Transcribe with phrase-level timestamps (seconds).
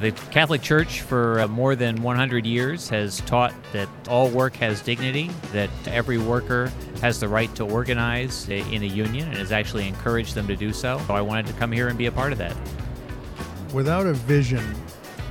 [0.00, 4.82] The Catholic Church, for uh, more than 100 years, has taught that all work has
[4.82, 6.70] dignity, that every worker
[7.00, 10.72] has the right to organize in a union, and has actually encouraged them to do
[10.72, 11.00] so.
[11.06, 12.54] So I wanted to come here and be a part of that.
[13.72, 14.62] Without a vision,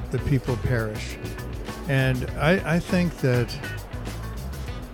[0.09, 1.17] the people perish.
[1.87, 3.51] And I, I think that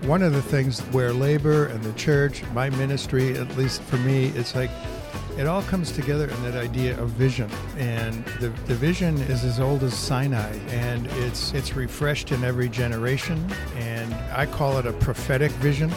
[0.01, 4.27] one of the things where labor and the church, my ministry, at least for me,
[4.35, 4.71] it's like
[5.37, 7.49] it all comes together in that idea of vision.
[7.77, 12.69] And the, the vision is as old as Sinai and it's it's refreshed in every
[12.69, 13.45] generation.
[13.75, 15.91] And I call it a prophetic vision.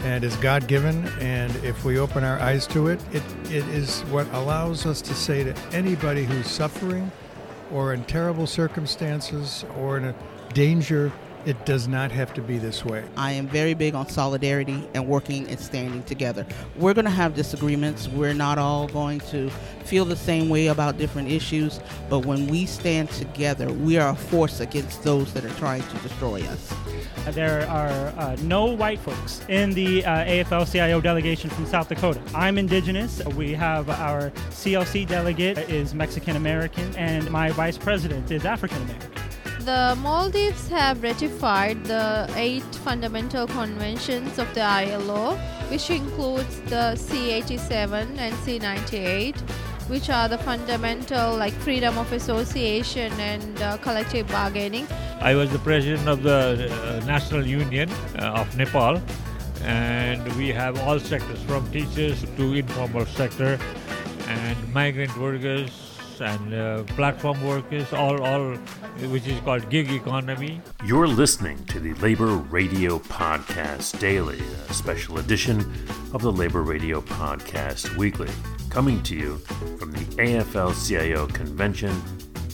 [0.00, 4.00] And it's God given, and if we open our eyes to it, it, it is
[4.04, 7.12] what allows us to say to anybody who's suffering
[7.70, 10.14] or in terrible circumstances or in a
[10.54, 11.12] danger
[11.46, 13.04] it does not have to be this way.
[13.16, 16.46] I am very big on solidarity and working and standing together.
[16.76, 18.08] We're going to have disagreements.
[18.08, 19.50] We're not all going to
[19.84, 24.16] feel the same way about different issues, but when we stand together, we are a
[24.16, 26.74] force against those that are trying to destroy us.
[27.30, 32.20] There are uh, no white folks in the uh, AFL CIO delegation from South Dakota.
[32.34, 33.24] I'm indigenous.
[33.36, 39.19] We have our CLC delegate is Mexican American, and my vice president is African American.
[39.64, 45.36] The Maldives have ratified the eight fundamental conventions of the ILO,
[45.68, 49.38] which includes the C87 and C98,
[49.90, 54.86] which are the fundamental like freedom of association and uh, collective bargaining.
[55.20, 58.98] I was the president of the uh, National Union uh, of Nepal,
[59.62, 63.58] and we have all sectors from teachers to informal sector
[64.26, 65.89] and migrant workers
[66.20, 68.54] and uh, platform workers, all, all
[69.08, 70.60] which is called gig economy.
[70.84, 75.60] You're listening to the Labor Radio Podcast Daily, a special edition
[76.12, 78.30] of the Labor Radio Podcast Weekly,
[78.68, 79.38] coming to you
[79.78, 81.94] from the AFL CIO Convention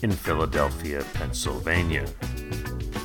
[0.03, 2.07] in Philadelphia, Pennsylvania.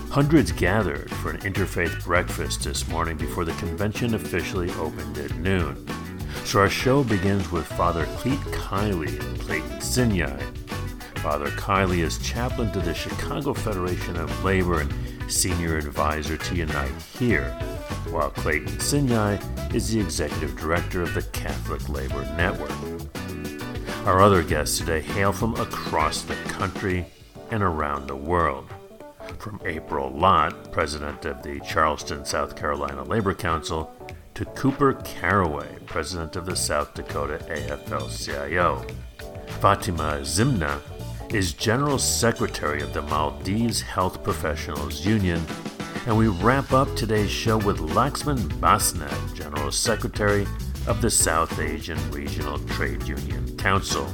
[0.09, 5.87] Hundreds gathered for an interfaith breakfast this morning before the convention officially opened at noon.
[6.51, 10.37] So our show begins with Father Clete Kiley and Clayton Sinyai.
[11.19, 16.91] Father Kiley is chaplain to the Chicago Federation of Labor and senior advisor to Unite
[17.17, 17.51] Here,
[18.09, 22.73] while Clayton Sinyai is the executive director of the Catholic Labor Network.
[24.05, 27.05] Our other guests today hail from across the country
[27.49, 28.67] and around the world.
[29.39, 33.95] From April Lott, president of the Charleston, South Carolina Labor Council,
[34.33, 38.85] to Cooper Caraway, president of the South Dakota AFL CIO.
[39.59, 40.79] Fatima Zimna
[41.33, 45.43] is General Secretary of the Maldives Health Professionals Union,
[46.07, 50.47] and we wrap up today's show with Laxman Basnet, General Secretary
[50.87, 54.07] of the South Asian Regional Trade Union Council.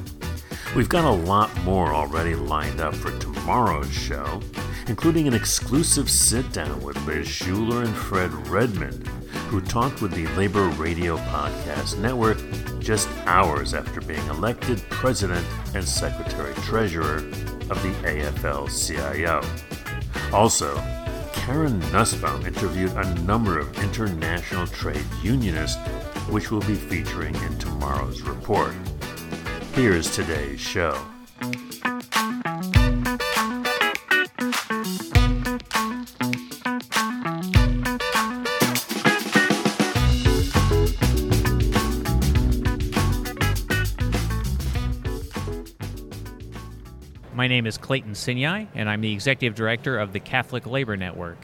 [0.76, 4.42] We've got a lot more already lined up for tomorrow's show,
[4.88, 9.10] including an exclusive sit down with Liz Shuler and Fred Redmond
[9.48, 12.38] who talked with the Labor Radio Podcast Network
[12.80, 17.18] just hours after being elected President and Secretary Treasurer
[17.70, 19.42] of the AFL CIO.
[20.34, 20.76] Also,
[21.34, 25.78] Karen Nussbaum interviewed a number of international trade unionists,
[26.30, 28.74] which we'll be featuring in tomorrow's report.
[29.74, 30.98] Here's today's show.
[47.48, 51.38] My name is Clayton Sinyai, and I'm the Executive Director of the Catholic Labor Network.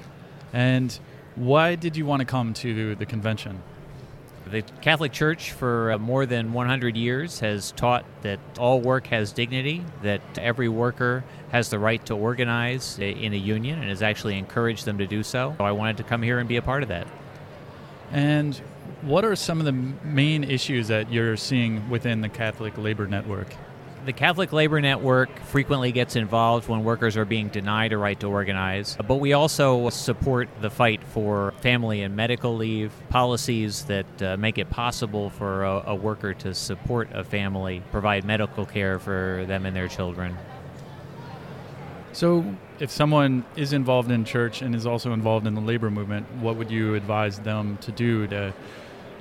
[0.51, 0.99] And
[1.35, 3.63] why did you want to come to the convention?
[4.47, 9.31] The Catholic Church, for uh, more than 100 years, has taught that all work has
[9.31, 14.37] dignity, that every worker has the right to organize in a union, and has actually
[14.37, 15.55] encouraged them to do so.
[15.57, 17.07] So I wanted to come here and be a part of that.
[18.11, 18.57] And
[19.03, 23.55] what are some of the main issues that you're seeing within the Catholic Labor Network?
[24.05, 28.27] The Catholic Labor Network frequently gets involved when workers are being denied a right to
[28.27, 34.35] organize, but we also support the fight for family and medical leave, policies that uh,
[34.35, 39.45] make it possible for a, a worker to support a family, provide medical care for
[39.47, 40.35] them and their children.
[42.11, 42.43] So,
[42.79, 46.57] if someone is involved in church and is also involved in the labor movement, what
[46.57, 48.53] would you advise them to do to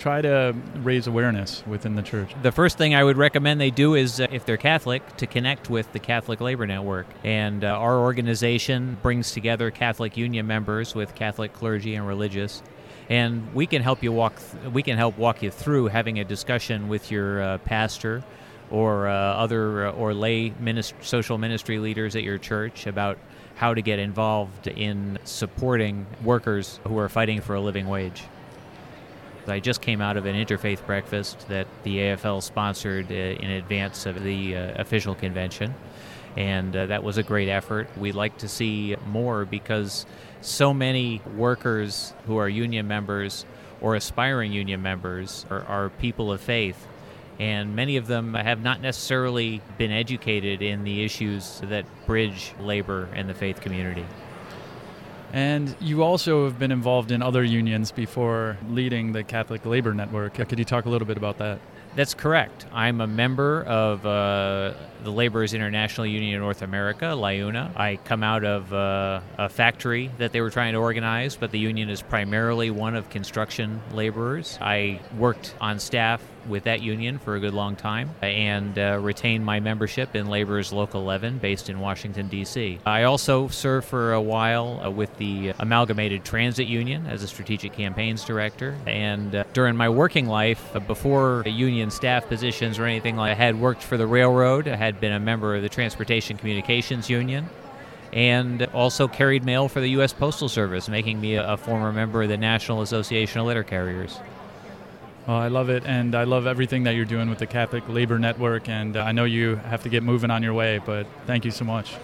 [0.02, 0.52] try to
[0.82, 2.34] raise awareness within the church?
[2.42, 5.70] The first thing I would recommend they do is, uh, if they're Catholic, to connect
[5.70, 7.06] with the Catholic Labor Network.
[7.22, 12.64] And uh, our organization brings together Catholic Union members with Catholic clergy and religious.
[13.08, 14.34] And we can help you walk.
[14.36, 18.24] Th- we can help walk you through having a discussion with your uh, pastor
[18.72, 23.18] or uh, other uh, or lay minist- social ministry leaders at your church about
[23.54, 28.24] how to get involved in supporting workers who are fighting for a living wage.
[29.46, 34.06] I just came out of an interfaith breakfast that the AFL sponsored uh, in advance
[34.06, 35.74] of the uh, official convention,
[36.36, 37.88] and uh, that was a great effort.
[37.96, 40.06] We'd like to see more because
[40.40, 43.44] so many workers who are union members
[43.80, 46.86] or aspiring union members are, are people of faith
[47.38, 53.08] and many of them have not necessarily been educated in the issues that bridge labor
[53.14, 54.04] and the faith community.
[55.32, 60.34] And you also have been involved in other unions before leading the Catholic Labor Network.
[60.34, 61.58] Could you talk a little bit about that?
[61.94, 62.64] That's correct.
[62.72, 64.72] I'm a member of uh,
[65.04, 67.76] the Laborers International Union of North America, LIUNA.
[67.76, 71.58] I come out of uh, a factory that they were trying to organize, but the
[71.58, 74.58] union is primarily one of construction laborers.
[74.60, 79.44] I worked on staff with that union for a good long time and uh, retained
[79.44, 82.78] my membership in Laborers Local 11 based in Washington, D.C.
[82.86, 87.72] I also served for a while uh, with the Amalgamated Transit Union as a strategic
[87.72, 88.76] campaigns director.
[88.86, 93.42] And uh, during my working life, uh, before union staff positions or anything like that,
[93.42, 97.08] I had worked for the railroad, I had been a member of the Transportation Communications
[97.08, 97.48] Union
[98.12, 100.12] and also carried mail for the U.S.
[100.12, 104.18] Postal Service, making me a former member of the National Association of Letter Carriers.
[105.26, 108.18] Well, I love it, and I love everything that you're doing with the Catholic Labor
[108.18, 108.68] Network.
[108.68, 111.52] And uh, I know you have to get moving on your way, but thank you
[111.52, 111.94] so much.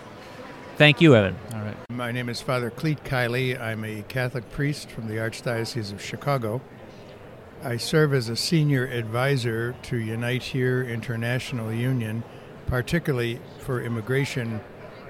[0.77, 1.37] Thank you, Evan.
[1.53, 1.77] All right.
[1.91, 3.61] My name is Father Clete Kiley.
[3.61, 6.61] I'm a Catholic priest from the Archdiocese of Chicago.
[7.65, 12.23] I serve as a senior advisor to Unite Here International Union,
[12.69, 14.61] particularly for immigration,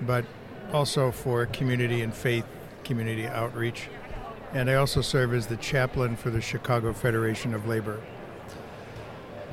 [0.01, 0.25] but
[0.73, 2.47] also for community and faith
[2.85, 3.89] community outreach.
[4.53, 8.01] And I also serve as the chaplain for the Chicago Federation of Labor.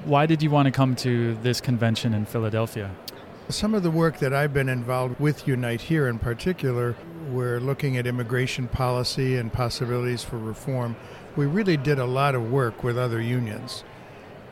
[0.06, 2.92] Why did you want to come to this convention in Philadelphia?
[3.50, 6.96] Some of the work that I've been involved with Unite Here in particular,
[7.30, 10.96] we're looking at immigration policy and possibilities for reform.
[11.36, 13.84] We really did a lot of work with other unions.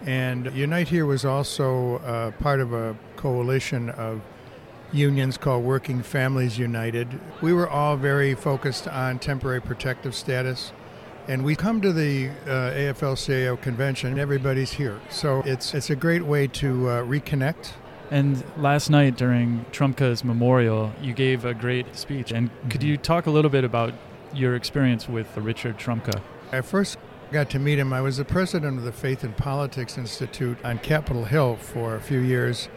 [0.06, 4.22] And Unite Here was also uh, part of a coalition of
[4.94, 7.19] unions called Working Families United.
[7.42, 10.72] We were all very focused on temporary protective status.
[11.28, 15.00] And we come to the uh, AFL-CIO convention, everybody's here.
[15.10, 17.72] So it's, it's a great way to uh, reconnect.
[18.12, 22.31] And last night during Trumka's memorial, you gave a great speech.
[22.31, 23.94] And could you talk a little bit about
[24.34, 26.22] your experience with Richard Trumka?
[26.51, 26.98] I first
[27.31, 27.94] got to meet him.
[27.94, 32.01] I was the president of the Faith and Politics Institute on Capitol Hill for a
[32.01, 32.68] few years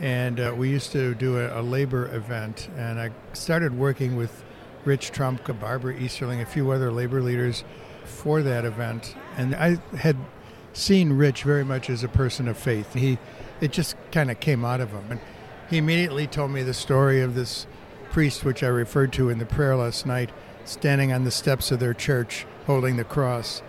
[0.00, 2.68] and uh, we used to do a, a, labor event.
[2.76, 4.44] And I started working with
[4.84, 7.64] Rich Trumka, Barbara Easterling, a few other labor leaders
[8.04, 9.14] for that event.
[9.36, 10.16] And I had
[10.72, 12.94] seen Rich very much as a person of faith.
[12.94, 13.18] He,
[13.60, 15.04] it just kind of came out of him.
[15.10, 15.20] And
[15.70, 17.66] he immediately told me the story of this
[18.10, 20.30] priest, which I referred to in the prayer last night,
[20.64, 23.62] standing on the steps of their church holding the cross,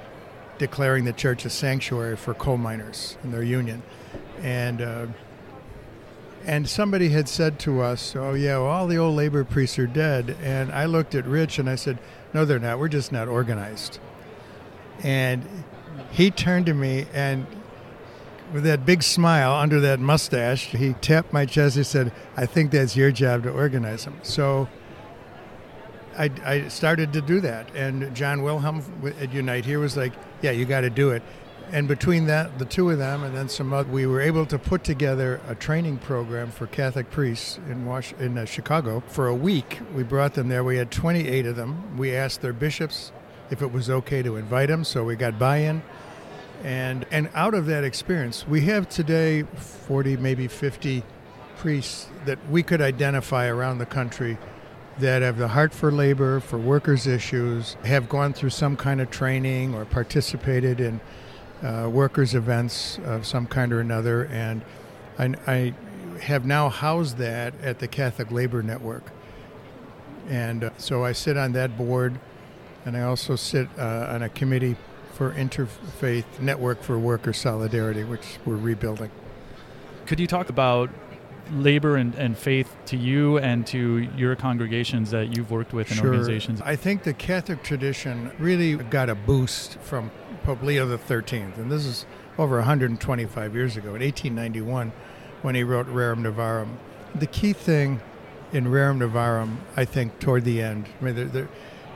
[0.58, 3.82] declaring the church a sanctuary for coal miners and their union.
[4.42, 5.08] And uh,
[6.46, 9.88] and somebody had said to us, "Oh yeah, well, all the old labor priests are
[9.88, 12.00] dead." And I looked at Rich and I said,
[12.34, 12.80] "No, they're not.
[12.80, 14.00] We're just not organized."
[15.04, 15.44] And
[16.12, 17.46] he turned to me and
[18.54, 22.72] with that big smile under that mustache, he tapped my chest and said, I think
[22.72, 24.20] that's your job to organize them.
[24.24, 24.68] So
[26.18, 27.70] I, I started to do that.
[27.76, 28.84] And John Wilhelm
[29.20, 31.24] at Unite here was like, yeah, you got to do it.
[31.72, 34.58] And between that, the two of them, and then some other, we were able to
[34.58, 39.36] put together a training program for Catholic priests in Was- in uh, Chicago for a
[39.36, 39.80] week.
[39.94, 40.64] We brought them there.
[40.64, 41.98] We had 28 of them.
[41.98, 43.12] We asked their bishops
[43.50, 45.82] if it was okay to invite them, so we got buy-in.
[46.64, 51.04] And and out of that experience, we have today 40, maybe 50
[51.58, 54.38] priests that we could identify around the country
[55.00, 59.12] that have the heart for labor, for workers' issues, have gone through some kind of
[59.12, 61.00] training or participated in
[61.64, 64.26] uh, workers' events of some kind or another.
[64.26, 64.64] And
[65.18, 65.74] I, I,
[66.22, 69.12] have now housed that at the Catholic Labor Network.
[70.28, 72.20] And uh, so I sit on that board,
[72.86, 74.78] and I also sit uh, on a committee
[75.14, 79.12] for Interfaith Network for Worker Solidarity, which we're rebuilding.
[80.08, 80.90] Could you talk about
[81.52, 85.98] labor and, and faith to you and to your congregations that you've worked with in
[85.98, 86.08] sure.
[86.08, 86.62] organizations?
[86.62, 90.12] I think the Catholic tradition really got a boost from
[90.44, 92.06] Pope Leo XIII, and this is
[92.38, 94.92] over 125 years ago, in 1891,
[95.42, 96.78] when he wrote Rerum Novarum.
[97.16, 98.00] The key thing
[98.54, 101.50] in Rerum Novarum, I think, toward the end, I mean, there, there,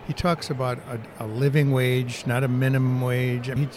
[0.08, 3.48] he talks about a, a, living wage, not a minimum wage.
[3.48, 3.70] He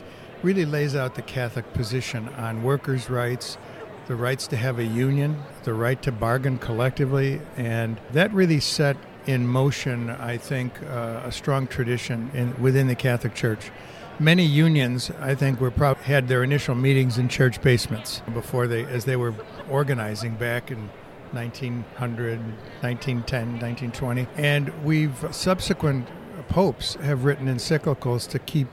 [0.43, 3.59] really lays out the Catholic position on workers' rights,
[4.07, 8.97] the rights to have a union, the right to bargain collectively, and that really set
[9.27, 13.71] in motion, I think, uh, a strong tradition in, within the Catholic Church.
[14.19, 18.85] Many unions, I think, were prob- had their initial meetings in church basements before they,
[18.85, 19.35] as they were
[19.69, 20.91] organizing back in
[21.33, 22.39] 1900,
[22.81, 26.07] 1910, 1920, and we've subsequent
[26.49, 28.69] popes have written encyclicals to keep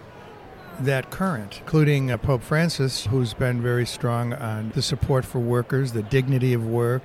[0.85, 5.93] that current, including uh, Pope Francis, who's been very strong on the support for workers,
[5.93, 7.03] the dignity of work,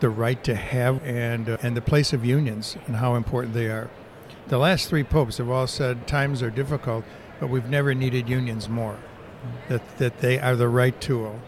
[0.00, 3.66] the right to have, and uh, and the place of unions and how important they
[3.66, 3.90] are.
[4.48, 7.04] The last three popes have all said times are difficult,
[7.40, 8.98] but we've never needed unions more.
[9.68, 11.40] That that they are the right tool.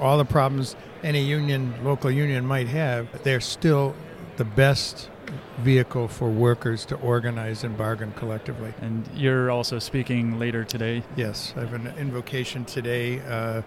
[0.00, 3.94] All the problems any union, local union might have, they're still
[4.36, 5.10] the best
[5.58, 8.72] vehicle for workers to organize and bargain collectively.
[8.80, 11.02] And you're also speaking later today.
[11.16, 13.20] Yes, I have an invocation today.
[13.20, 13.62] Uh,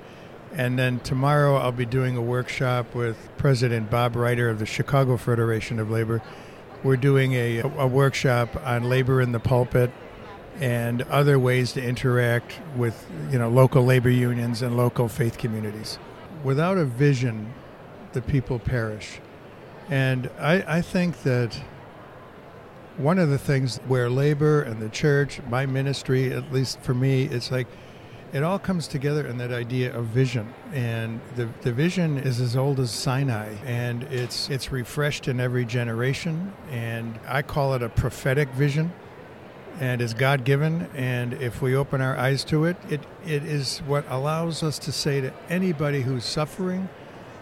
[0.54, 5.18] and then tomorrow I'll be doing a workshop with President Bob Reiter of the Chicago
[5.18, 6.22] Federation of Labor.
[6.84, 9.92] We're doing a, a workshop on labor in the pulpit
[10.60, 16.00] and other ways to interact with you know local labor unions and local faith communities.
[16.44, 17.54] Without a vision,
[18.13, 19.20] the people perish.
[19.89, 21.60] And I, I think that
[22.98, 27.24] one of the things where labor and the church, my ministry, at least for me,
[27.24, 27.67] it's like
[28.31, 30.53] it all comes together in that idea of vision.
[30.74, 35.65] And the, the vision is as old as Sinai and it's it's refreshed in every
[35.65, 36.53] generation.
[36.69, 38.93] And I call it a prophetic vision
[39.79, 40.89] and is God given.
[40.93, 44.91] And if we open our eyes to it, it, it is what allows us to
[44.91, 46.89] say to anybody who's suffering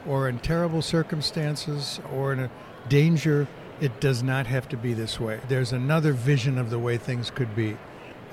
[0.08, 2.50] or in terrible circumstances or in a
[2.90, 3.48] danger,
[3.82, 5.40] it does not have to be this way.
[5.48, 7.78] There's another vision of the way things could be.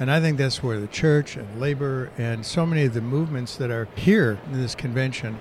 [0.01, 3.57] And I think that's where the church and labor and so many of the movements
[3.57, 5.39] that are here in this convention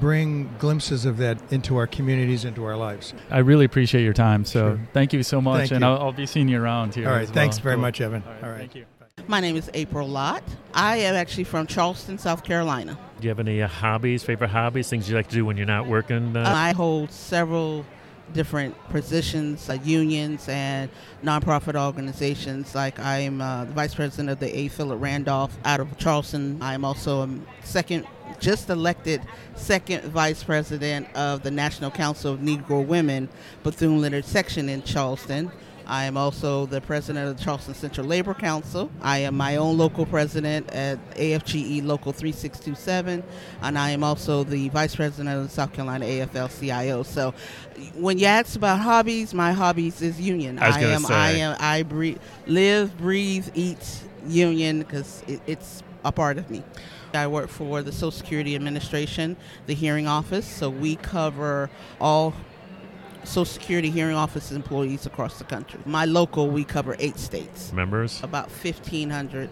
[0.00, 3.12] bring glimpses of that into our communities, into our lives.
[3.30, 4.44] I really appreciate your time.
[4.44, 4.88] So Sure.
[4.92, 5.68] thank you so much.
[5.68, 5.84] Thank and.
[5.84, 7.08] I'll, I'll be seeing you around here.
[7.08, 7.62] All right, thanks well.
[7.64, 7.82] very Cool.
[7.82, 8.22] much, Evan.
[8.26, 8.58] All right, All right.
[8.58, 8.86] Thank you.
[9.32, 10.42] My name is April Lott.
[10.74, 12.98] I am actually from Charleston, South Carolina.
[13.18, 15.64] Do you have any uh, hobbies, favorite hobbies, things you like to do when you're
[15.64, 16.36] not working?
[16.36, 17.86] Uh, I hold several
[18.34, 20.90] different positions, uh, unions and
[21.24, 22.74] nonprofit organizations.
[22.74, 24.68] Like I'm uh, the vice president of the A.
[24.68, 26.58] Philip Randolph out of Charleston.
[26.60, 27.30] I'm also a
[27.64, 28.06] second,
[28.38, 29.22] just elected
[29.54, 33.30] second vice president of the National Council of Negro Women,
[33.62, 35.50] Bethune Leonard section in Charleston.
[35.86, 38.90] I am also the president of the Charleston Central Labor Council.
[39.00, 43.22] I am my own local president at AFGE Local 3627,
[43.62, 47.02] and I am also the vice president of the South Carolina AFL-CIO.
[47.02, 47.34] So,
[47.94, 50.58] when you ask about hobbies, my hobbies is union.
[50.58, 51.14] I gonna am, say.
[51.14, 56.62] I am, I breathe, live, breathe, eat union because it, it's a part of me.
[57.14, 59.36] I work for the Social Security Administration,
[59.66, 61.68] the hearing office, so we cover
[62.00, 62.34] all
[63.24, 65.80] Social Security hearing office employees across the country.
[65.84, 68.22] My local, we cover eight states, members?
[68.22, 69.48] about 1,500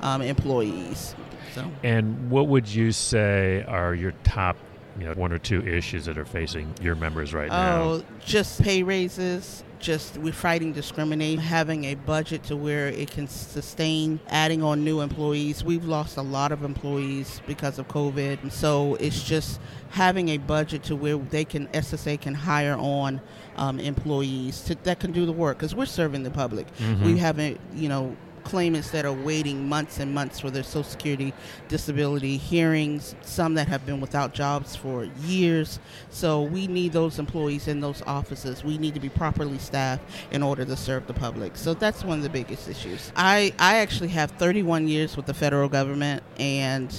[0.00, 1.14] um, employees.
[1.54, 4.56] So And what would you say are your top,
[4.98, 7.82] you know, one or two issues that are facing your members right now?
[7.82, 9.64] Oh, just pay raises.
[9.84, 15.02] Just we're fighting discrimination, having a budget to where it can sustain adding on new
[15.02, 15.62] employees.
[15.62, 19.60] We've lost a lot of employees because of COVID, and so it's just
[19.90, 23.20] having a budget to where they can SSA can hire on
[23.56, 26.66] um, employees to, that can do the work because we're serving the public.
[27.04, 31.32] We haven't, you know, claimants that are waiting months and months for their Social Security
[31.68, 35.78] disability hearings, some that have been without jobs for years.
[36.10, 38.62] So we need those employees in those offices.
[38.62, 41.56] We need to be properly staffed in order to serve the public.
[41.56, 43.12] So that's one of the biggest issues.
[43.16, 46.92] I, I actually have 31 years with the federal government, and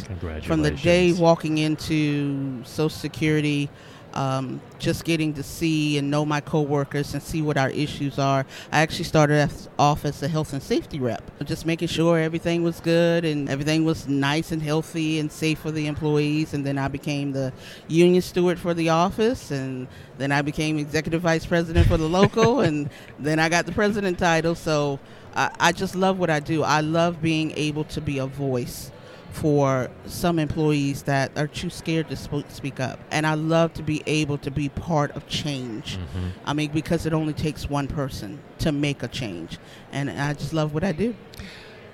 [0.48, 3.70] from the day walking into Social Security,
[4.16, 8.46] um, just getting to see and know my coworkers and see what our issues are.
[8.72, 12.80] I actually started off as a health and safety rep, just making sure everything was
[12.80, 16.54] good and everything was nice and healthy and safe for the employees.
[16.54, 17.52] And then I became the
[17.88, 22.60] union steward for the office, and then I became executive vice president for the local,
[22.62, 24.56] and then I got the president title.
[24.56, 25.00] So
[25.36, 26.64] I, I just love what I do.
[26.64, 28.92] I love being able to be a voice
[29.36, 32.98] for some employees that are too scared to sp- speak up.
[33.12, 35.98] And I love to be able to be part of change.
[35.98, 36.28] Mm-hmm.
[36.46, 39.60] I mean, because it only takes one person to make a change.
[39.92, 41.14] And I just love what I do.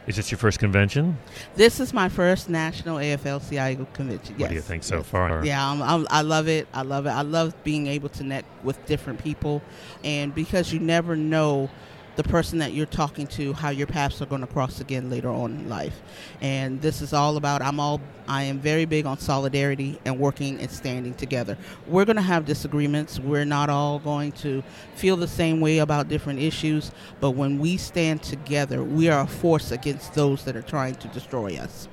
[0.06, 1.18] Is this your first convention?
[1.56, 4.36] This is my first national AFL-CIO convention.
[4.38, 4.42] Yes.
[4.42, 5.08] What do you think so yes.
[5.08, 5.44] far?
[5.44, 6.68] Yeah, I'm, I'm, I love it.
[6.76, 7.12] I love it.
[7.12, 9.64] I love being able to connect with different people,
[10.04, 11.72] and because you never know
[12.16, 15.30] the person that you're talking to how your paths are going to cross again later
[15.30, 16.02] on in life.
[16.42, 20.60] And this is all about i'm all i am very big on solidarity and working
[20.60, 21.58] and standing together.
[21.88, 23.20] We're going to have disagreements.
[23.20, 24.64] We're not all going to
[24.96, 29.28] feel the same way about different issues but when we stand together we are a
[29.28, 31.88] force against those that are trying to destroy us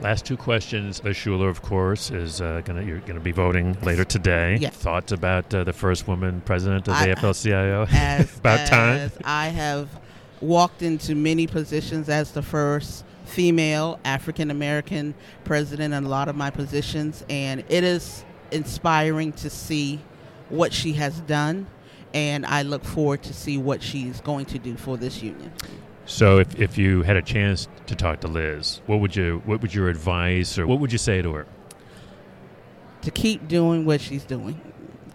[0.00, 1.02] Last two questions.
[1.02, 4.56] Liz Shuler, of course, is uh, gonna you're gonna be voting later today.
[4.60, 4.76] Yes.
[4.76, 7.86] Thoughts about uh, the first woman president of I- the AFL-CIO?
[7.90, 9.10] as about as time.
[9.24, 9.88] I have
[10.40, 16.36] walked into many positions as the first female African American president in a lot of
[16.36, 20.00] my positions, and it is inspiring to see
[20.48, 21.66] what she has done,
[22.14, 25.52] and I look forward to see what she's going to do for this union.
[26.08, 29.60] So, if, if you had a chance to talk to Liz, what would you what
[29.60, 31.46] would your advice or what would you say to her?
[33.02, 34.60] to keep doing what she's doing.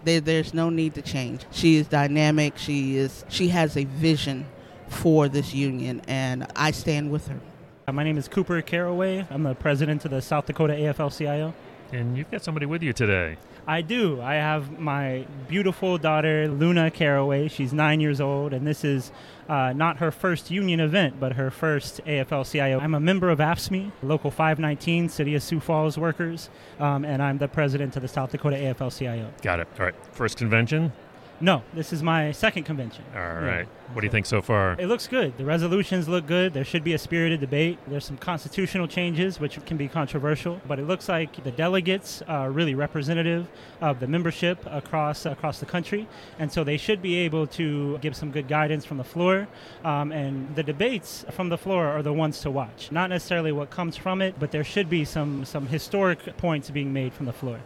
[0.04, 1.42] There, there's no need to change.
[1.50, 2.56] She is dynamic.
[2.56, 3.24] She is.
[3.28, 4.46] She has a vision
[4.88, 7.40] for this union, and I stand with her.
[7.86, 9.26] Uh, My name is Cooper Caraway.
[9.30, 11.54] I'm the president of the South Dakota AFL-CIO.
[11.92, 13.36] And you've got somebody with you today.
[13.66, 14.20] I do.
[14.20, 17.48] I have my beautiful daughter, Luna Caraway.
[17.48, 19.10] She's nine years old, and this is
[19.48, 22.78] uh, not her first union event, but her first AFL CIO.
[22.78, 27.38] I'm a member of AFSCME, Local 519, City of Sioux Falls Workers, um, and I'm
[27.38, 29.30] the president of the South Dakota AFL CIO.
[29.40, 29.68] Got it.
[29.78, 29.94] All right.
[30.12, 30.92] First convention.
[31.40, 33.04] No, this is my second convention.
[33.12, 33.44] All Yeah.
[33.44, 33.68] right.
[33.92, 34.76] What do you think so far?
[34.78, 35.36] It looks good.
[35.36, 36.54] The resolutions look good.
[36.54, 37.78] There should be a spirited debate.
[37.86, 42.50] There's some constitutional changes, which can be controversial, but it looks like the delegates are
[42.50, 43.46] really representative
[43.80, 46.06] of the membership across across the country,
[46.38, 49.46] and so they should be able to give some good guidance from the floor.
[49.84, 53.70] Um, and the debates from the floor are the ones to watch, not necessarily what
[53.70, 57.32] comes from it, but there should be some some historic points being made from the
[57.32, 57.58] floor.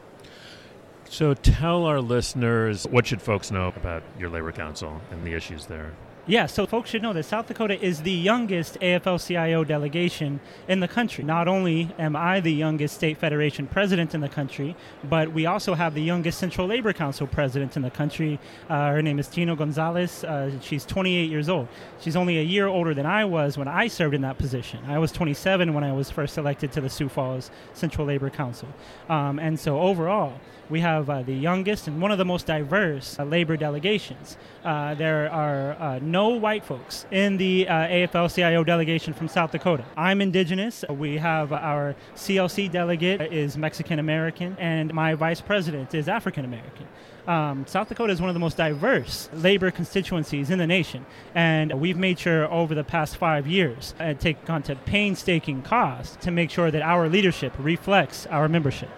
[1.10, 5.66] So, tell our listeners what should folks know about your labor council and the issues
[5.66, 5.92] there.
[6.28, 10.80] Yeah, so folks should know that South Dakota is the youngest AFL CIO delegation in
[10.80, 11.24] the country.
[11.24, 14.76] Not only am I the youngest state federation president in the country,
[15.08, 18.38] but we also have the youngest Central Labor Council president in the country.
[18.68, 20.22] Uh, her name is Tino Gonzalez.
[20.22, 21.66] Uh, she's 28 years old.
[21.98, 24.80] She's only a year older than I was when I served in that position.
[24.86, 28.68] I was 27 when I was first elected to the Sioux Falls Central Labor Council.
[29.08, 30.34] Um, and so overall,
[30.70, 34.36] we have uh, the youngest and one of the most diverse uh, labor delegations.
[34.64, 39.52] Uh, there are uh, no white folks in the uh, AFL CIO delegation from South
[39.52, 39.84] Dakota.
[39.96, 40.84] I'm indigenous.
[40.90, 46.88] We have our CLC delegate is Mexican American, and my vice president is African American.
[47.28, 51.80] Um, South Dakota is one of the most diverse labor constituencies in the nation, and
[51.80, 56.32] we've made sure over the past five years uh, take gone to painstaking cost to
[56.32, 58.90] make sure that our leadership reflects our membership.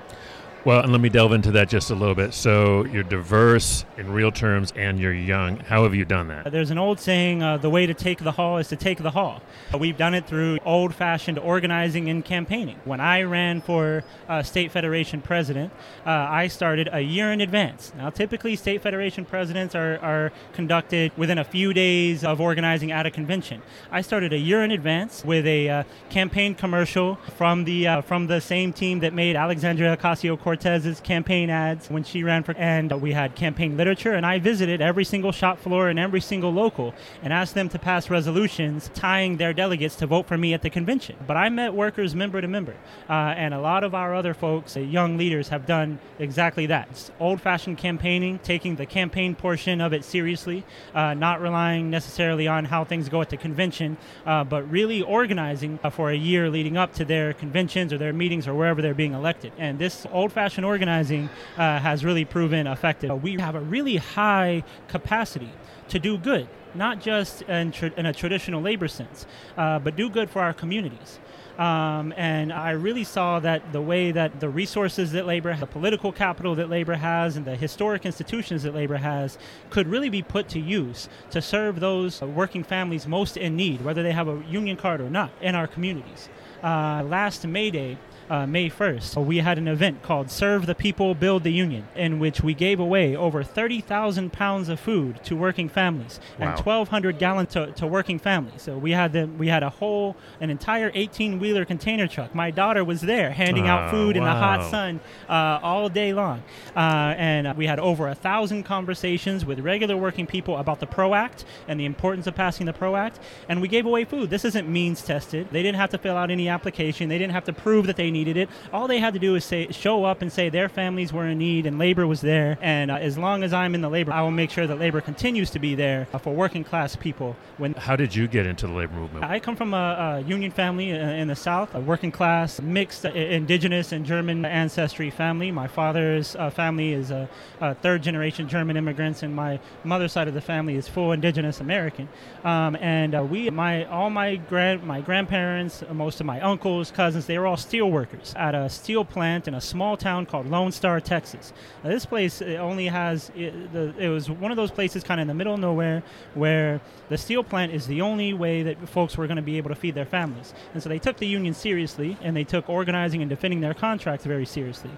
[0.63, 2.35] Well, and let me delve into that just a little bit.
[2.35, 5.57] So, you're diverse in real terms and you're young.
[5.57, 6.53] How have you done that?
[6.53, 9.13] There's an old saying, uh, the way to take the hall is to take the
[9.13, 9.41] hall.
[9.73, 12.77] Uh, We've done it through old fashioned organizing and campaigning.
[12.85, 15.73] When I ran for uh, state federation president,
[16.05, 17.95] uh, I started a year in advance.
[17.97, 23.07] Now, typically, state federation presidents are, are conducted within a few days of organizing at
[23.07, 23.63] a convention.
[23.91, 28.27] I started a year in advance with a uh, campaign commercial from the, uh, from
[28.27, 32.91] the same team that made Alexandria Ocasio Cortez's campaign ads when she ran for, and
[33.01, 34.15] we had campaign literature.
[34.15, 37.79] And I visited every single shop floor and every single local and asked them to
[37.79, 41.15] pass resolutions tying their delegates to vote for me at the convention.
[41.25, 42.75] But I met workers member to member,
[43.09, 46.89] uh, and a lot of our other folks, uh, young leaders, have done exactly that.
[46.91, 50.65] It's old-fashioned campaigning, taking the campaign portion of it seriously,
[50.97, 55.79] uh, not relying necessarily on how things go at the convention, uh, but really organizing
[55.93, 59.15] for a year leading up to their conventions or their meetings or wherever they're being
[59.15, 59.53] elected.
[59.57, 63.23] And this old-fashioned organizing uh, has really proven effective.
[63.23, 65.51] We have a really high capacity
[65.89, 69.27] to do good, not just in, tra- in a traditional labor sense,
[69.57, 71.19] uh, but do good for our communities.
[71.59, 76.11] Um, and I really saw that the way that the resources that labor, the political
[76.11, 79.37] capital that labor has, and the historic institutions that labor has
[79.69, 84.03] could really be put to use to serve those working families most in need, whether
[84.03, 86.31] they have a union card or not, in our communities.
[86.63, 87.99] Uh, last May Day,
[88.31, 92.21] uh, May 1st, we had an event called Serve the People, Build the Union, in
[92.21, 96.51] which we gave away over 30,000 pounds of food to working families Wow.
[96.55, 98.63] and 1,200 gallons to, to working families.
[98.63, 102.33] So we had the, we had a whole, an entire 18 wheeler container truck.
[102.33, 106.13] My daughter was there handing Oh, out food in the hot sun uh, all day
[106.13, 106.43] long.
[106.77, 111.15] Uh, and we had over a thousand conversations with regular working people about the PRO
[111.15, 113.19] Act and the importance of passing the PRO Act.
[113.49, 114.31] And we gave away food.
[114.31, 115.49] This isn't means tested.
[115.51, 117.09] They didn't have to fill out any application.
[117.09, 118.49] They didn't have to prove that they needed it.
[118.73, 121.39] All they had to do is say, show up and say their families were in
[121.39, 122.59] need and labor was there.
[122.61, 125.01] And uh, as long as I'm in the labor, I will make sure that labor
[125.01, 126.65] continues to be there uh, for working.
[126.65, 127.37] class people.
[127.59, 129.25] When How did you get into the labor movement?
[129.25, 133.05] I come from a, a union family in in the South, a working class, mixed
[133.05, 135.51] uh, indigenous and German ancestry family.
[135.51, 137.29] My father's uh, family is a,
[137.61, 141.61] a third generation German immigrants, and my mother's side of the family is full indigenous
[141.61, 142.09] American.
[142.45, 146.91] Um, and uh, we, my all my grand my grandparents, uh, most of my uncles,
[146.91, 150.47] cousins, they were all steel workers at a steel plant in a small town called
[150.47, 151.53] Lone Star, Texas.
[151.83, 155.23] Now, this place only has it, the, it was one of those places kind of
[155.23, 156.03] in the middle of nowhere
[156.35, 159.71] where the steel plant is the only way that folks were going to be able
[159.71, 160.55] to feed their families.
[160.75, 164.25] And so they took the union seriously and they took organizing and defending their contracts
[164.25, 164.91] very seriously.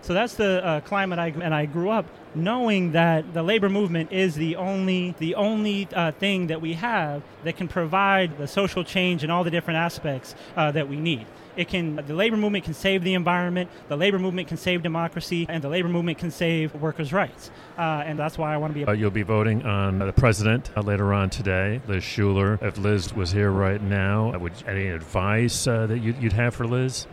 [0.00, 4.12] So that's the uh, climate I and I grew up knowing that the labor movement
[4.12, 8.84] is the only the only uh, thing that we have that can provide the social
[8.84, 11.26] change and all the different aspects uh, that we need.
[11.58, 15.44] It can the labor movement can save the environment, the labor movement can save democracy,
[15.48, 17.50] and the labor movement can save workers' rights.
[17.76, 18.84] Uh, and that's why I want to be.
[18.84, 22.62] Uh, you'll be voting on the president uh, later on today, Liz Shuler.
[22.62, 26.64] If Liz was here right now, would any advice uh, that you'd, you'd have for
[26.64, 27.08] Liz?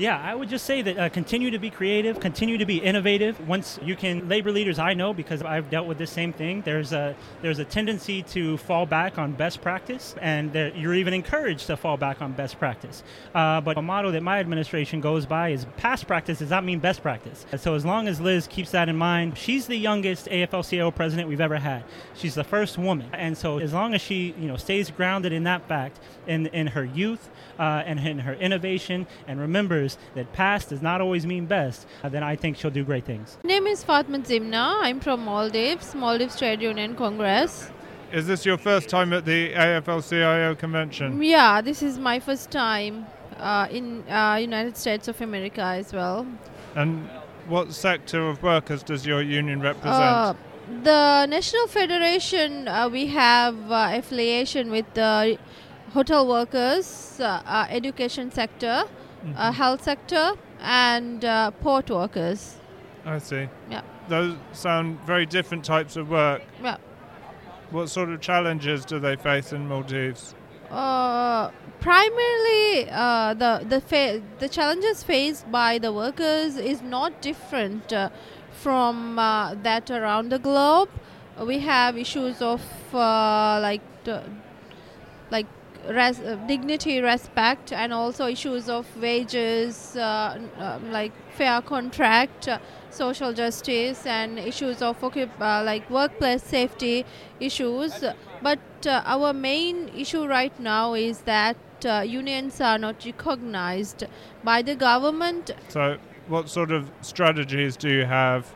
[0.00, 3.46] Yeah, I would just say that uh, continue to be creative, continue to be innovative.
[3.46, 6.62] Once you can, labor leaders I know because I've dealt with this same thing.
[6.62, 11.12] There's a there's a tendency to fall back on best practice, and there, you're even
[11.12, 13.02] encouraged to fall back on best practice.
[13.34, 16.78] Uh, but a motto that my administration goes by is past practice does not mean
[16.78, 17.44] best practice.
[17.58, 21.42] So as long as Liz keeps that in mind, she's the youngest AFL-CIO president we've
[21.42, 21.84] ever had.
[22.14, 25.44] She's the first woman, and so as long as she you know stays grounded in
[25.44, 30.70] that fact, in in her youth uh, and in her innovation, and remembers that past
[30.70, 33.38] does not always mean best, uh, then I think she'll do great things.
[33.44, 34.80] My name is Fatma Zimna.
[34.82, 37.70] I'm from Maldives, Maldives Trade Union Congress.
[38.12, 41.22] Is this your first time at the AFL-CIO convention?
[41.22, 46.26] Yeah, this is my first time uh, in uh, United States of America as well.
[46.74, 47.08] And
[47.46, 49.94] what sector of workers does your union represent?
[49.94, 50.34] Uh,
[50.82, 55.38] the National Federation, uh, we have uh, affiliation with the
[55.92, 58.84] hotel workers, uh, uh, education sector,
[59.36, 62.56] uh, health sector, and uh, port workers.
[63.04, 63.48] I see.
[63.70, 63.82] Yeah.
[64.08, 66.42] Those sound very different types of work.
[66.62, 66.76] Yeah.
[67.70, 70.34] What sort of challenges do they face in Maldives?
[70.70, 77.92] Uh, primarily, uh, the the fa- the challenges faced by the workers is not different
[77.92, 78.10] uh,
[78.52, 80.88] from uh, that around the globe.
[81.40, 82.62] We have issues of
[82.94, 83.82] uh, like
[85.30, 85.46] like
[85.88, 92.58] res- uh, dignity, respect, and also issues of wages, uh, um, like fair contract, uh,
[92.90, 97.04] social justice, and issues of occup- uh, like workplace safety
[97.38, 98.04] issues.
[98.42, 104.04] But uh, our main issue right now is that uh, unions are not recognized
[104.44, 105.50] by the government.
[105.68, 108.54] So, what sort of strategies do you have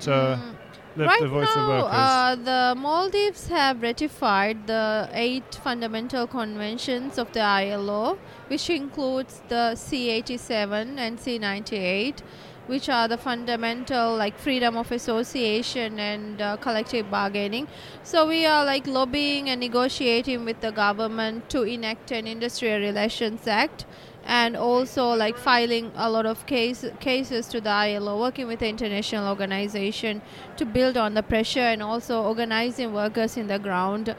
[0.00, 0.56] to Mm,
[0.96, 1.98] lift right the voice now, of workers?
[1.98, 9.72] Uh, the Maldives have ratified the eight fundamental conventions of the ILO, which includes the
[9.74, 12.20] C87 and C98,
[12.66, 17.66] which are the fundamental like freedom of association and uh, collective bargaining.
[18.02, 23.46] So we are like lobbying and negotiating with the government to enact an industrial relations
[23.46, 23.84] act
[24.24, 28.68] and also like filing a lot of case, cases to the ILO, working with the
[28.68, 30.22] international organization
[30.56, 34.14] to build on the pressure and also organizing workers in the ground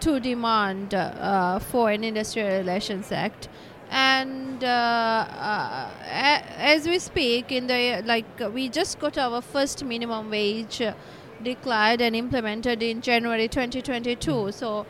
[0.00, 3.48] to demand uh, for an industrial relations act.
[3.90, 10.30] And uh, uh, as we speak, in the like we just got our first minimum
[10.30, 10.82] wage
[11.42, 14.52] declared and implemented in January 2022.
[14.52, 14.86] So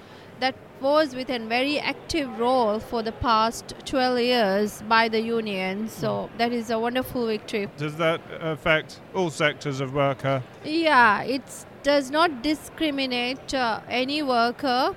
[0.80, 5.88] was with a very active role for the past 12 years by the union.
[5.88, 7.68] So that is a wonderful victory.
[7.76, 10.42] Does that affect all sectors of worker?
[10.64, 11.42] Yeah, it
[11.82, 14.94] does not discriminate uh, any worker.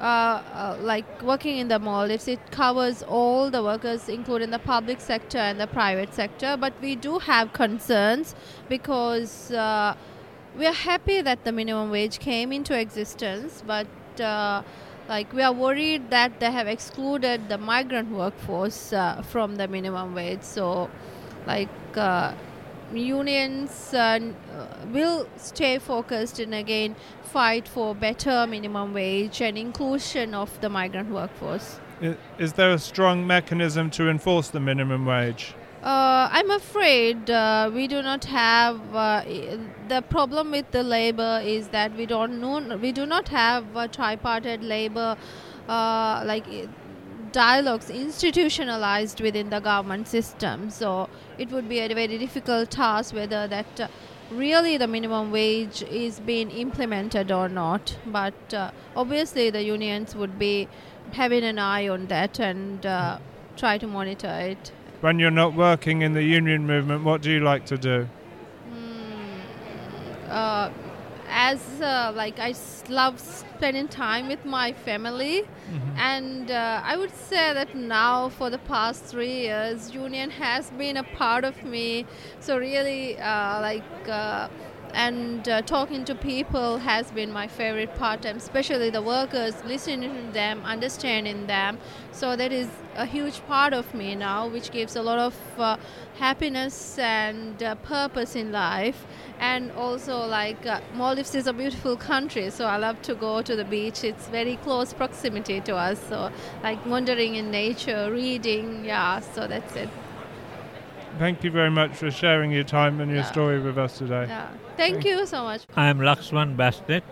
[0.00, 4.98] Uh, uh, like working in the Maldives, it covers all the workers, including the public
[4.98, 6.56] sector and the private sector.
[6.56, 8.34] But we do have concerns
[8.70, 9.94] because uh,
[10.56, 13.86] we are happy that the minimum wage came into existence, but
[14.18, 14.62] uh,
[15.10, 20.14] like we are worried that they have excluded the migrant workforce uh, from the minimum
[20.14, 20.42] wage.
[20.42, 20.88] So,
[21.48, 22.32] like uh,
[22.94, 26.94] unions uh, uh, will stay focused and again
[27.24, 31.80] fight for better minimum wage and inclusion of the migrant workforce.
[32.38, 35.54] Is there a strong mechanism to enforce the minimum wage?
[35.82, 39.22] Uh, I'm afraid uh, we do not have uh,
[39.88, 43.88] the problem with the labor is that we don't know we do not have a
[43.88, 45.16] tripartite labor
[45.68, 46.44] uh, like
[47.32, 50.68] dialogues institutionalized within the government system.
[50.68, 53.88] So it would be a very difficult task whether that uh,
[54.30, 57.96] really the minimum wage is being implemented or not.
[58.04, 60.68] But uh, obviously, the unions would be
[61.12, 62.82] having an eye on that and
[63.56, 64.72] try to monitor it.
[65.00, 68.08] When you're not working in the union movement, what do you like to do?
[70.28, 70.70] Uh,
[71.28, 75.42] as uh, like I s- love spending time with my family,
[75.96, 80.96] and uh, I would say that now for the past three years, union has been
[80.96, 82.06] a part of me.
[82.40, 84.08] So really, uh, like.
[84.94, 90.26] And uh, talking to people has been my favorite part time especially the workers listening
[90.26, 91.78] to them understanding them.
[92.12, 95.76] So that is a huge part of me now which gives a lot of uh,
[96.18, 99.06] happiness and uh, purpose in life.
[99.38, 103.56] And also like uh, maldives is a beautiful country so i love to go to
[103.56, 104.04] the beach.
[104.04, 106.30] It's very close proximity to us so
[106.62, 109.88] like wandering in nature reading yeah so that's it
[111.18, 113.32] Thank you very much for sharing your time and your Yeah.
[113.32, 114.26] story with us today.
[114.28, 117.02] yeah thank you so much I'm Laxman Basnet,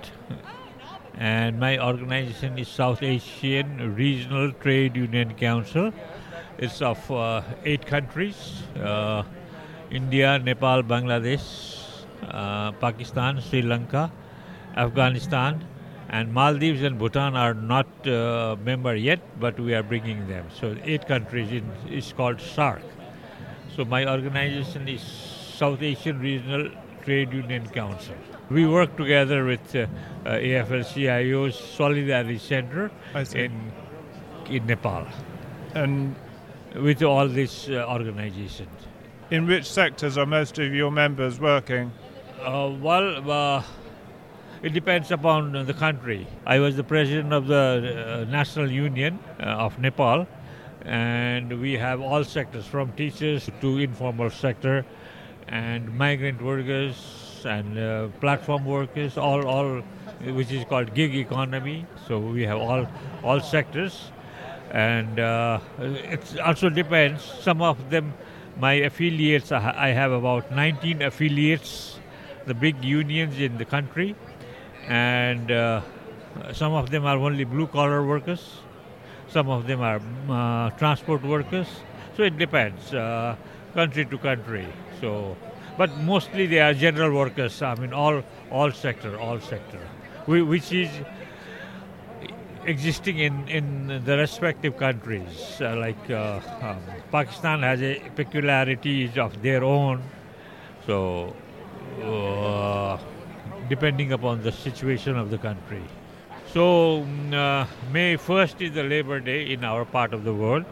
[1.14, 5.92] and my organization is South Asian Regional Trade Union Council.
[6.58, 9.22] It's of uh, eight countries uh,
[9.90, 11.46] India, Nepal, Bangladesh,
[12.28, 14.10] uh, Pakistan, Sri Lanka,
[14.76, 15.64] Afghanistan,
[16.08, 20.46] and Maldives and Bhutan are not uh, member yet, but we are bringing them.
[20.60, 22.82] So eight countries in, is called SARC.
[23.78, 26.68] So my organization is South Asian Regional
[27.04, 28.16] Trade Union Council.
[28.50, 29.86] We work together with uh,
[30.26, 32.90] uh, AFL-CIO's Solidarity Center
[33.36, 33.70] in
[34.50, 35.06] in Nepal
[35.74, 36.16] And
[36.74, 38.88] with all these uh, organizations.
[39.30, 41.92] in which sectors are most of your members working?
[42.42, 43.62] Uh, well, uh,
[44.60, 46.26] it depends upon the country.
[46.44, 50.26] I was the president of the uh, National Union uh, of Nepal,
[50.84, 54.84] and we have all sectors from teachers to informal sector,
[55.48, 59.82] and migrant workers and uh, platform workers, all, all,
[60.34, 61.86] which is called gig economy.
[62.06, 62.86] So we have all,
[63.22, 64.10] all sectors,
[64.70, 67.22] and uh, it also depends.
[67.22, 68.12] Some of them,
[68.58, 71.98] my affiliates, I have about 19 affiliates,
[72.46, 74.14] the big unions in the country,
[74.86, 75.82] and uh,
[76.52, 78.60] some of them are only blue collar workers,
[79.30, 81.68] some of them are uh, transport workers.
[82.16, 83.36] So it depends, uh,
[83.74, 84.66] country to country.
[85.00, 85.36] So,
[85.76, 87.62] but mostly they are general workers.
[87.62, 89.80] I mean, all all sector, all sector,
[90.26, 90.90] Whi- which is
[92.64, 95.58] existing in, in the respective countries.
[95.60, 100.02] Uh, like uh, um, Pakistan has a peculiarities of their own,
[100.86, 101.34] so
[102.02, 102.98] uh,
[103.68, 105.82] depending upon the situation of the country.
[106.52, 110.64] So mm, uh, May 1st is the Labor Day in our part of the world.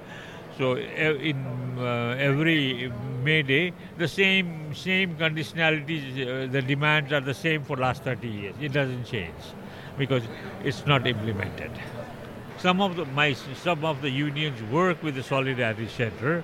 [0.56, 1.36] So in
[1.78, 2.90] uh, every
[3.22, 8.26] May Day, the same same conditionalities, uh, the demands are the same for last 30
[8.28, 8.54] years.
[8.58, 9.52] It doesn't change
[9.98, 10.22] because
[10.64, 11.70] it's not implemented.
[12.56, 16.42] Some of the my some of the unions work with the Solidarity Center,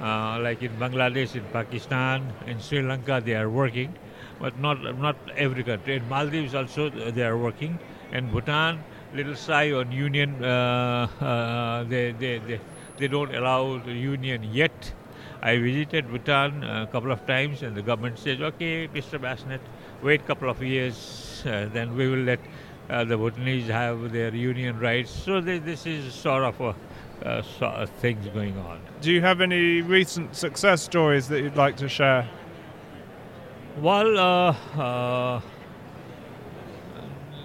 [0.00, 3.92] uh, like in Bangladesh, in Pakistan, in Sri Lanka, they are working,
[4.40, 5.96] but not not every country.
[5.96, 7.78] In Maldives also they are working,
[8.12, 10.44] and Bhutan, little shy on union.
[10.44, 12.60] Uh, uh, they, they they
[12.98, 14.92] they don't allow the union yet.
[15.42, 19.18] I visited Bhutan a couple of times, and the government says, "Okay, Mr.
[19.18, 19.60] Basnet,
[20.02, 22.38] wait a couple of years, uh, then we will let
[22.88, 26.74] uh, the Bhutanese have their union rights." So they, this is sort of a,
[27.26, 28.80] uh, so, things going on.
[29.00, 32.28] Do you have any recent success stories that you'd like to share?
[33.80, 35.40] Well, uh, uh,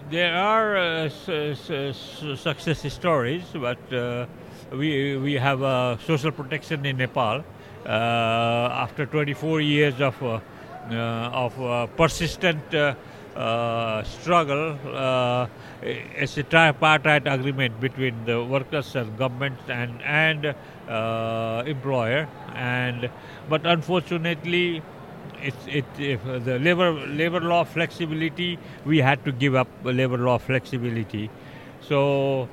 [0.10, 4.26] there are uh, su- su- su- success stories, but uh,
[4.72, 7.44] we we have uh, social protection in Nepal
[7.86, 10.40] uh, after 24 years of uh,
[10.92, 10.96] uh,
[11.44, 12.64] of persistent
[14.06, 14.78] struggle.
[15.82, 20.56] It's a tripartite agreement between the workers and government and and
[21.68, 23.10] employer, and
[23.50, 24.82] but unfortunately
[25.42, 30.18] it's it if uh, the labor labor law flexibility we had to give up labor
[30.18, 31.30] law flexibility.
[31.82, 32.50] So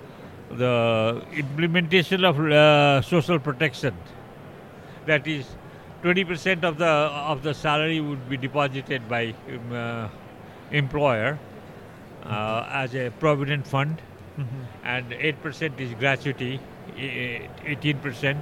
[0.51, 3.95] the implementation of uh, social protection
[5.07, 5.47] that is
[6.03, 10.09] 20% of the of the salary would be deposited by um, uh,
[10.71, 11.39] employer
[12.25, 14.01] uh, as a provident fund.
[14.83, 16.59] And 8% is gratuity
[16.97, 18.37] e- 18%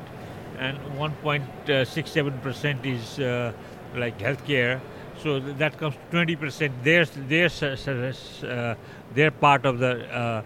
[0.59, 3.53] and 1.67% is uh,
[3.97, 4.81] like healthcare
[5.23, 8.75] so that comes to 20% their their uh,
[9.15, 10.43] their part of the uh,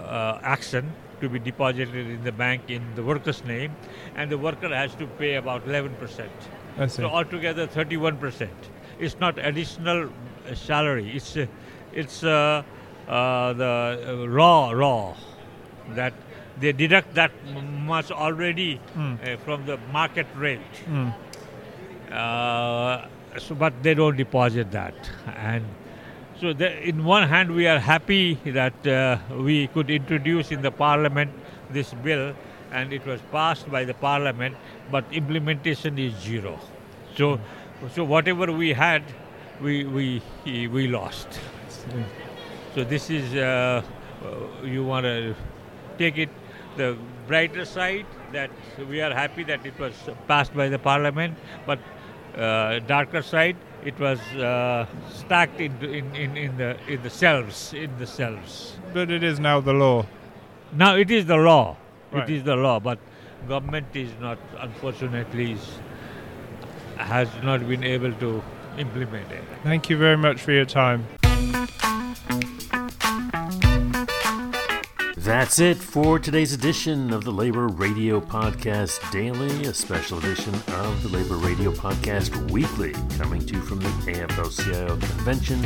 [0.00, 3.74] uh, action to be deposited in the bank in the worker's name
[4.16, 6.28] and the worker has to pay about 11%
[6.88, 8.48] so altogether 31%.
[8.98, 10.08] it's not additional
[10.54, 11.10] salary.
[11.14, 11.46] It's uh,
[11.92, 12.62] it's uh,
[13.08, 15.14] uh, the raw raw
[15.94, 16.14] that
[16.58, 17.32] they deduct that
[17.86, 19.18] much already Mm.
[19.18, 20.60] uh, from the market rate.
[20.86, 21.14] Mm.
[22.10, 23.06] Uh,
[23.38, 24.94] so, but they don't deposit that,
[25.36, 25.64] and
[26.40, 30.72] so the, in one hand we are happy that uh, we could introduce in the
[30.72, 31.30] parliament
[31.70, 32.34] this bill,
[32.72, 34.56] and it was passed by the parliament,
[34.90, 36.58] but implementation is zero.
[37.16, 37.38] So,
[37.94, 39.04] so whatever we had,
[39.60, 41.38] we we we lost.
[42.74, 43.82] So this is uh,
[44.24, 45.34] uh, you want to
[45.98, 46.30] take it
[46.76, 46.96] the
[47.28, 48.50] brighter side that
[48.88, 49.94] we are happy that it was
[50.26, 51.78] passed by the parliament, but
[52.86, 57.96] darker side it was uh, stacked in, in, in, in the in the shelves in
[57.98, 58.76] the shelves.
[58.92, 60.06] But it is now the law.
[60.72, 61.76] Now it is the law.
[62.12, 62.28] Right.
[62.28, 62.98] It is the law, but
[63.48, 65.78] government is not unfortunately is,
[66.96, 68.42] has not been able to
[68.78, 69.44] implement it.
[69.62, 71.06] Thank you very much for your time.
[75.20, 81.02] That's it for today's edition of the Labor Radio Podcast Daily, a special edition of
[81.02, 85.62] the Labor Radio Podcast Weekly, coming to you from the AFL CIO Convention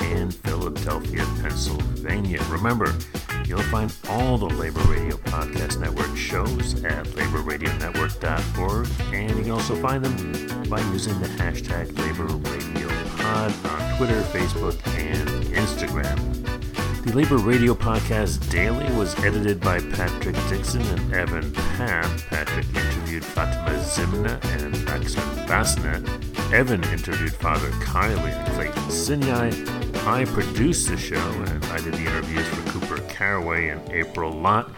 [0.00, 2.42] in Philadelphia, Pennsylvania.
[2.48, 2.96] Remember,
[3.44, 9.76] you'll find all the Labor Radio Podcast Network shows at laborradionetwork.org, and you can also
[9.76, 16.65] find them by using the hashtag Labor Radio Pod on Twitter, Facebook, and Instagram.
[17.06, 22.18] The Labor Radio Podcast Daily was edited by Patrick Dixon and Evan Pam.
[22.30, 26.52] Patrick interviewed Fatima Zimna and Maxim Basnet.
[26.52, 30.04] Evan interviewed Father Kiley and Clayton Sinyai.
[30.04, 34.68] I produced the show and I did the interviews for Cooper Caraway and April Lott.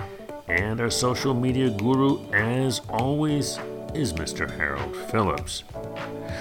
[0.48, 3.58] And our social media guru, as always,
[3.94, 4.50] is Mr.
[4.56, 5.64] Harold Phillips.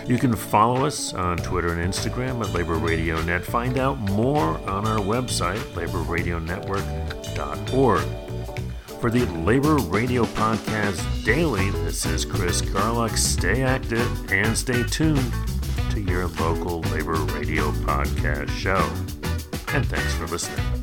[0.05, 3.43] You can follow us on Twitter and Instagram at Labor Radio Net.
[3.43, 8.03] Find out more on our website, laborradionetwork.org.
[8.99, 13.17] For the Labor Radio Podcast Daily, this is Chris Garlock.
[13.17, 15.31] Stay active and stay tuned
[15.91, 18.89] to your local Labor Radio Podcast show.
[19.73, 20.76] And thanks for listening.